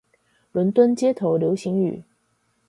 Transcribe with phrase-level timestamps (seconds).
[0.51, 2.01] 倫敦街頭流行語